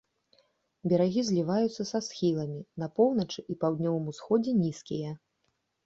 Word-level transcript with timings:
Берагі 0.93 1.21
зліваюцца 1.27 1.83
са 1.91 1.99
схіламі, 2.07 2.59
на 2.85 2.91
поўначы 2.99 3.39
і 3.55 3.61
паўднёвым 3.63 4.05
усходзе 4.17 4.59
нізкія. 4.67 5.11